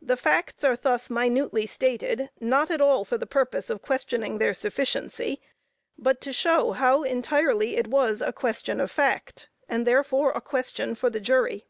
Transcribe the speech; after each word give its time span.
The 0.00 0.16
facts 0.16 0.62
are 0.62 0.76
thus 0.76 1.10
minutely 1.10 1.66
stated, 1.66 2.30
not 2.38 2.70
at 2.70 2.80
all 2.80 3.04
for 3.04 3.18
the 3.18 3.26
purpose 3.26 3.68
of 3.68 3.82
questioning 3.82 4.38
their 4.38 4.54
sufficiency, 4.54 5.42
but 5.98 6.20
to 6.20 6.32
show 6.32 6.70
how 6.70 7.02
entirely 7.02 7.74
it 7.76 7.88
was 7.88 8.20
a 8.22 8.32
question 8.32 8.78
of 8.78 8.92
fact, 8.92 9.48
and 9.68 9.84
therefore 9.84 10.30
a 10.36 10.40
question 10.40 10.94
for 10.94 11.10
the 11.10 11.18
jury. 11.18 11.66